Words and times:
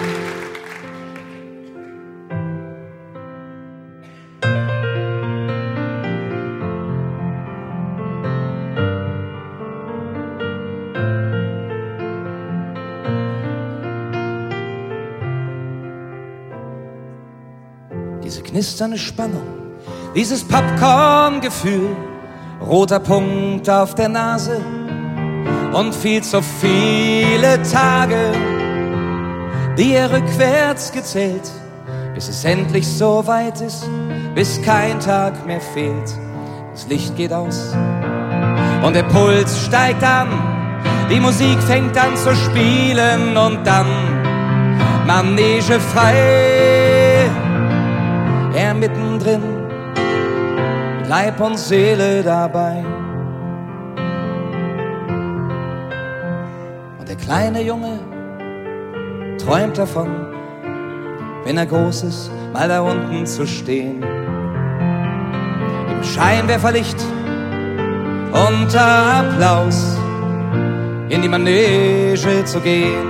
Diese 0.00 0.06
knisternde 18.42 18.98
Spannung, 18.98 19.42
dieses 20.14 20.44
Popcorn-Gefühl, 20.44 21.96
roter 22.60 23.00
Punkt 23.00 23.68
auf 23.68 23.96
der 23.96 24.08
Nase 24.08 24.60
und 25.72 25.92
viel 25.92 26.22
zu 26.22 26.40
viele 26.40 27.60
Tage, 27.64 28.57
die 29.78 29.94
er 29.94 30.10
rückwärts 30.10 30.90
gezählt, 30.90 31.48
bis 32.12 32.28
es 32.28 32.44
endlich 32.44 32.86
so 32.86 33.24
weit 33.26 33.60
ist, 33.60 33.88
bis 34.34 34.60
kein 34.60 34.98
Tag 34.98 35.46
mehr 35.46 35.60
fehlt. 35.60 36.12
Das 36.72 36.88
Licht 36.88 37.16
geht 37.16 37.32
aus 37.32 37.74
und 38.84 38.94
der 38.94 39.04
Puls 39.04 39.66
steigt 39.66 40.02
an, 40.02 40.28
die 41.08 41.20
Musik 41.20 41.62
fängt 41.62 41.96
an 41.96 42.16
zu 42.16 42.34
spielen 42.34 43.36
und 43.36 43.64
dann 43.64 43.86
Manege 45.06 45.78
frei, 45.80 47.30
er 48.54 48.74
mittendrin, 48.74 49.42
mit 50.98 51.08
Leib 51.08 51.40
und 51.40 51.56
Seele 51.56 52.22
dabei. 52.22 52.84
Und 56.98 57.08
der 57.08 57.16
kleine 57.16 57.62
Junge 57.62 58.17
träumt 59.38 59.78
davon, 59.78 60.08
wenn 61.44 61.56
er 61.56 61.66
groß 61.66 62.02
ist, 62.02 62.30
mal 62.52 62.68
da 62.68 62.80
unten 62.80 63.24
zu 63.26 63.46
stehen. 63.46 64.02
Im 64.02 66.04
Scheinwerferlicht 66.04 67.00
unter 68.32 69.20
Applaus 69.20 69.96
in 71.08 71.22
die 71.22 71.28
Manege 71.28 72.44
zu 72.44 72.60
gehen. 72.60 73.08